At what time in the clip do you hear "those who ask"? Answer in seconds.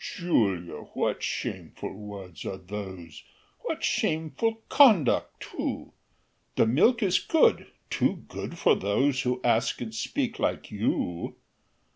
8.73-9.79